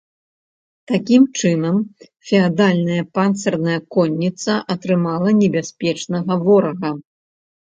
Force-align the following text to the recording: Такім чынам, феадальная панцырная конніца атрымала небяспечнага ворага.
Такім 0.91 1.23
чынам, 1.41 1.75
феадальная 2.29 3.03
панцырная 3.19 3.77
конніца 3.97 4.53
атрымала 4.77 5.29
небяспечнага 5.43 6.31
ворага. 6.49 6.89